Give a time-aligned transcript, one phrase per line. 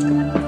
[0.00, 0.47] Дякую.